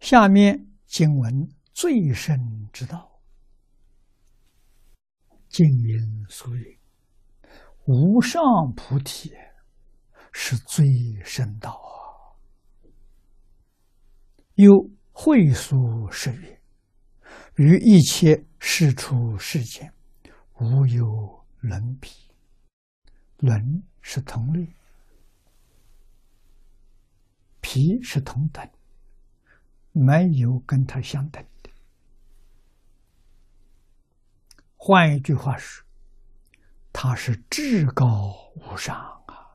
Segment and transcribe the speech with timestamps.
[0.00, 2.38] 下面经文最深
[2.72, 3.20] 之道，
[5.48, 6.78] 经云所云
[7.86, 8.40] ：“无上
[8.76, 9.32] 菩提
[10.32, 10.86] 是最
[11.24, 12.36] 深道啊！”
[14.54, 14.70] 又
[15.12, 16.58] 会所是云
[17.56, 19.92] ：“于一切世出世间，
[20.60, 22.10] 无有伦比。
[23.38, 24.72] 伦是同类，
[27.60, 28.64] 皮是同等。”
[29.98, 31.70] 没有跟他相等的。
[34.76, 35.82] 换一句话说，
[36.92, 38.06] 他是至高
[38.56, 38.94] 无上
[39.26, 39.48] 啊！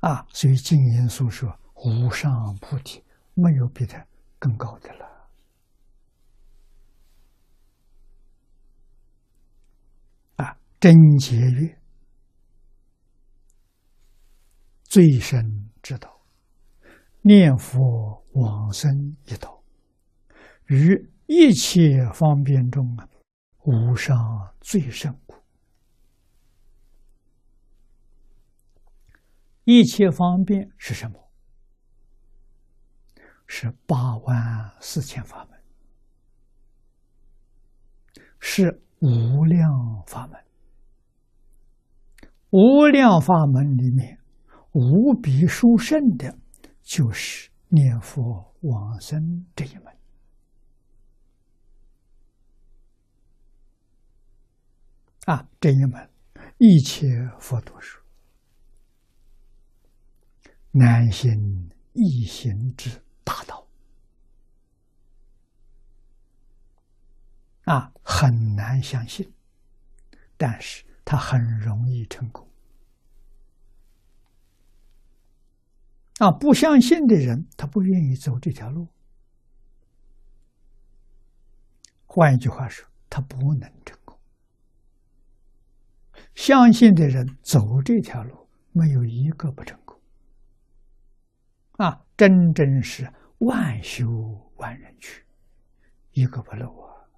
[0.00, 3.02] 啊，所以经言所说无上菩提，
[3.32, 4.06] 没有比他
[4.38, 5.06] 更高的了。
[10.36, 11.79] 啊，真节约。
[14.90, 16.20] 最深之道，
[17.22, 19.62] 念佛往生一道，
[20.66, 23.08] 于一切方便中啊，
[23.62, 25.36] 无上最胜故。
[29.62, 31.30] 一切方便是什么？
[33.46, 35.60] 是八万四千法门，
[38.40, 39.70] 是无量
[40.08, 40.44] 法门。
[42.50, 44.19] 无量法门里面。
[44.72, 46.38] 无比殊胜的，
[46.82, 49.96] 就是念佛往生这一门
[55.26, 55.48] 啊！
[55.60, 56.10] 这一门
[56.58, 57.06] 一切
[57.38, 58.00] 佛读书
[60.72, 62.90] 难行易行之
[63.24, 63.66] 大道
[67.64, 69.32] 啊，很难相信，
[70.36, 72.49] 但是他很容易成功。
[76.20, 78.86] 啊，不相信的人，他不愿意走这条路。
[82.04, 84.18] 换一句话说，他不能成功。
[86.34, 89.98] 相信的人走这条路，没有一个不成功。
[91.78, 94.06] 啊，真正是万修
[94.56, 95.24] 万人去，
[96.12, 97.08] 一个不漏啊！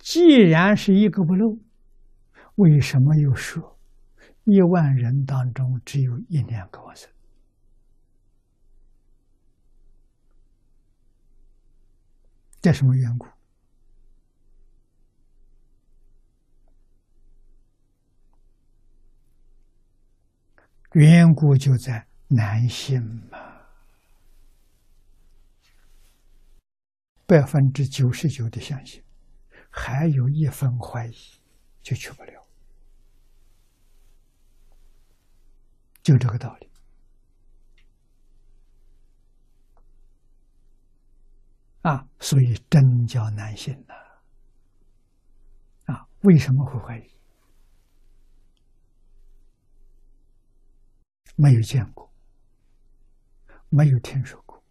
[0.00, 1.64] 既然是一个不漏。
[2.56, 3.78] 为什么又说
[4.44, 7.10] 一万人当中只有一两个往生？
[12.60, 13.26] 这什么缘故？
[20.92, 23.38] 缘故就在男性嘛，
[27.26, 29.04] 百分之九十九的相信，
[29.68, 31.14] 还有一分怀疑，
[31.82, 32.45] 就去不了。
[36.06, 36.70] 就这个道理
[41.82, 43.94] 啊，所以真叫难信呐！
[45.92, 47.10] 啊，为什么会怀疑？
[51.34, 52.08] 没有见过，
[53.68, 54.62] 没有听说过，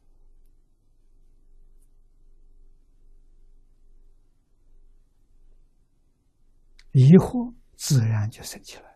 [6.93, 8.94] 疑惑自然就生起来。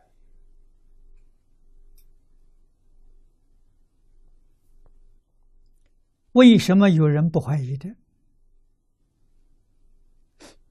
[6.39, 7.93] 为什么有人不怀疑的？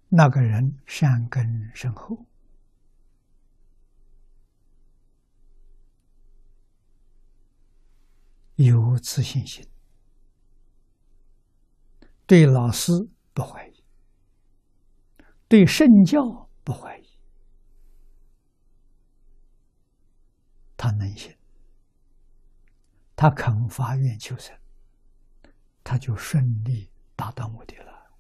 [0.08, 2.24] 那个人善根深厚，
[8.54, 9.68] 有自信心，
[12.26, 12.90] 对老师
[13.34, 13.84] 不怀疑，
[15.48, 17.06] 对圣教不怀疑，
[20.78, 21.36] 他能信，
[23.14, 24.58] 他肯发愿求生。
[25.88, 28.10] 他就顺利达到目的了。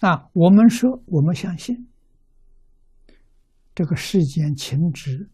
[0.00, 1.90] 啊，我们说，我们相信
[3.74, 5.30] 这个世间情执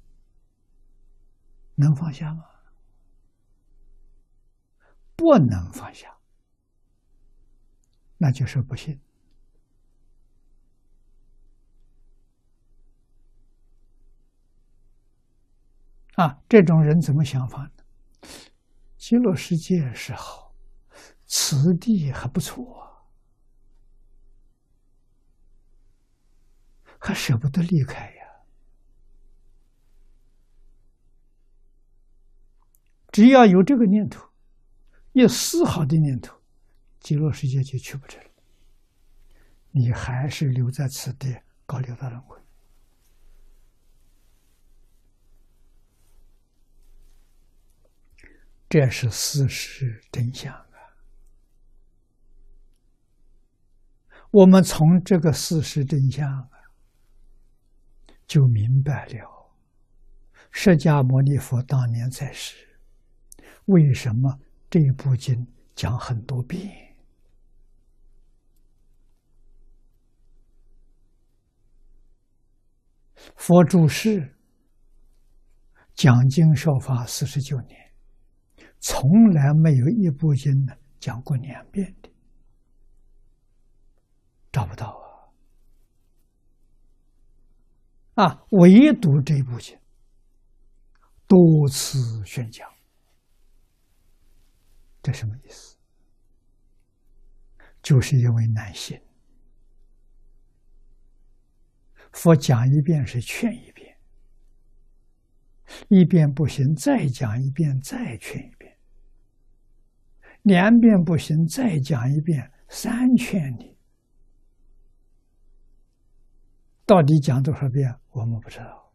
[1.74, 2.44] 能放下吗？
[5.16, 6.16] 不能放下，
[8.18, 9.00] 那就是不信。
[16.14, 17.81] 啊，这种人怎么想法呢？
[19.02, 20.54] 极乐世界是好，
[21.26, 23.04] 此地还不错，
[27.00, 28.24] 还舍不得离开呀。
[33.10, 34.24] 只要有这个念头，
[35.14, 36.40] 有丝毫的念头，
[37.00, 38.30] 极乐世界就去不成了。
[39.72, 42.40] 你还是留在此地搞六道轮回。
[48.72, 50.64] 这是事实真相啊！
[54.30, 56.48] 我们从这个事实真相啊，
[58.26, 59.52] 就明白了，
[60.50, 62.66] 释迦牟尼佛当年在世，
[63.66, 64.40] 为什么
[64.70, 66.96] 这部经讲很多遍？
[73.36, 74.34] 佛住世
[75.92, 77.91] 讲经说法四十九年。
[78.84, 82.10] 从来没有一部经呢讲过两遍的，
[84.50, 85.00] 找不到
[88.14, 88.24] 啊！
[88.24, 89.78] 啊，唯独这部经
[91.28, 92.68] 多次宣讲，
[95.00, 95.76] 这什么意思？
[97.80, 99.00] 就是因为难信，
[102.10, 103.96] 佛讲一遍是劝一遍，
[105.88, 108.61] 一遍不行，再讲一遍，再劝一遍。
[110.42, 113.76] 两遍不行，再讲一遍，三劝你。
[116.84, 118.92] 到底讲多少遍，我们不知道。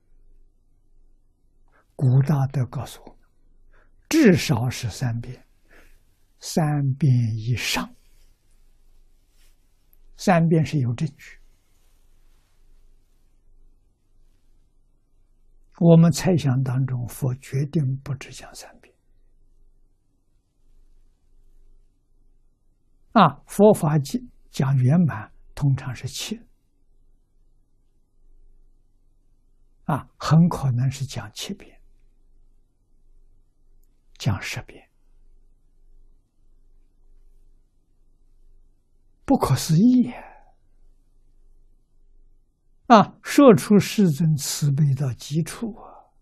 [1.95, 3.17] 古大德告诉我们，
[4.09, 5.43] 至少是三遍，
[6.39, 7.89] 三遍以上。
[10.17, 11.39] 三遍是有证据。
[15.79, 18.86] 我们猜想当中，佛决定不止讲三遍。
[23.13, 24.21] 啊，佛法讲
[24.51, 26.39] 讲圆满，通常是七，
[29.85, 31.81] 啊，很可能是讲七遍，
[34.17, 34.87] 讲十遍，
[39.25, 40.13] 不可思议
[42.85, 43.17] 啊！
[43.23, 46.13] 说出世尊慈悲到极处啊，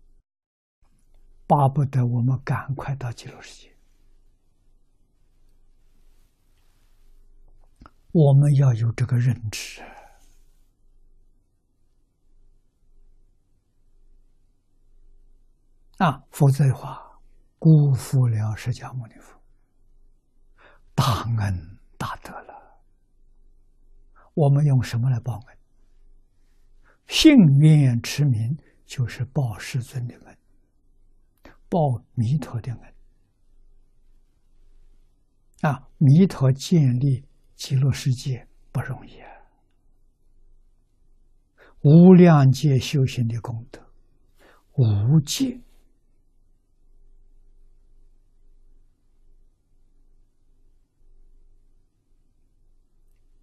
[1.46, 3.75] 巴不得我们赶快到极乐世界。
[8.18, 9.82] 我们要有这个认知
[15.98, 17.20] 啊，否则的话，
[17.58, 19.38] 辜负了释迦牟尼佛
[20.94, 22.80] 大恩大德了。
[24.32, 25.58] 我们用什么来报恩？
[27.08, 30.38] 信愿持名，就是报世尊的恩，
[31.68, 32.94] 报弥陀的恩
[35.60, 35.86] 啊！
[35.98, 37.22] 弥陀建立。
[37.56, 39.32] 极乐世界不容易啊！
[41.80, 43.80] 无量劫修行的功德，
[44.74, 45.58] 无界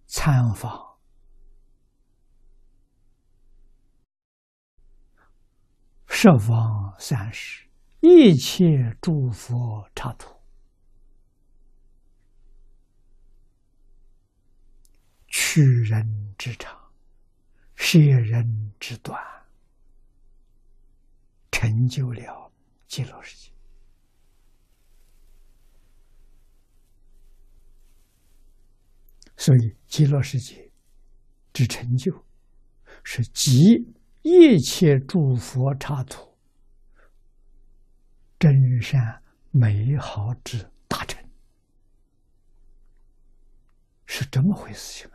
[0.06, 0.96] 参访，
[6.06, 7.66] 十方三世
[8.00, 10.33] 一切诸佛刹土。
[15.54, 16.76] 取人之长，
[17.76, 19.16] 舍人之短，
[21.52, 22.50] 成就了
[22.88, 23.52] 极乐世界。
[29.36, 30.68] 所以，极乐世界
[31.52, 32.24] 之成就，
[33.04, 36.36] 是集一切诸佛刹土
[38.40, 41.24] 真善美好之大成，
[44.04, 45.13] 是这么回事情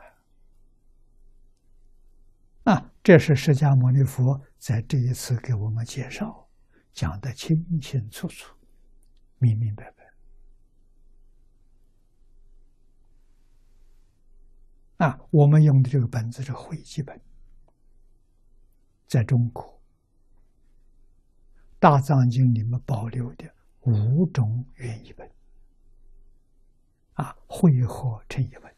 [2.70, 2.92] 啊！
[3.02, 6.48] 这是释迦牟尼佛在这一次给我们介绍，
[6.94, 8.54] 讲的清清楚楚、
[9.40, 9.92] 明明白
[14.98, 15.08] 白。
[15.08, 17.20] 啊，我们用的这个本子是汇集本，
[19.08, 19.82] 在中国
[21.80, 25.28] 大藏经里面保留的五种原译本，
[27.14, 28.72] 啊，汇合成一本。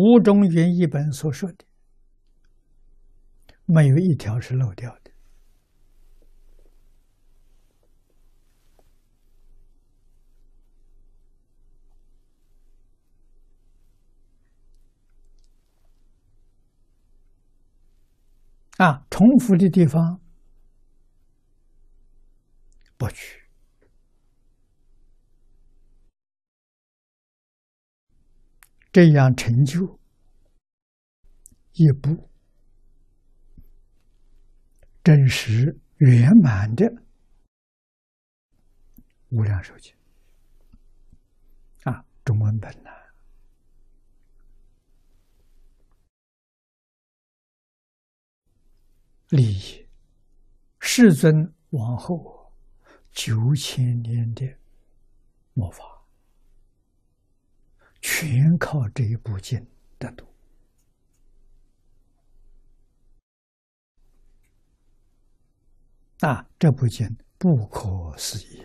[0.00, 1.64] 五种原译本所说的，
[3.66, 5.10] 没有一条是漏掉的。
[18.78, 20.18] 啊，重复的地方
[22.96, 23.39] 不去，
[28.92, 29.98] 这样成就。
[31.72, 32.28] 一部
[35.02, 36.84] 真实圆满的
[39.30, 39.94] 无量寿经
[41.84, 42.90] 啊，中文本呢，
[49.28, 49.86] 利益
[50.80, 52.52] 世尊往后
[53.12, 54.44] 九千年的
[55.54, 55.84] 魔法，
[58.00, 59.64] 全靠这一部经
[59.98, 60.26] 得度。
[66.20, 68.62] 啊，这部经不可思议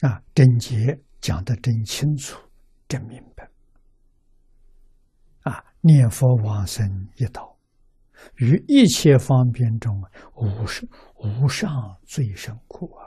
[0.00, 0.22] 啊！
[0.34, 2.40] 真杰讲的真清楚，
[2.88, 3.50] 真明白。
[5.42, 7.58] 啊，念佛往生一道，
[8.36, 10.02] 于一切方便中
[10.36, 13.03] 无上无上最深苦啊！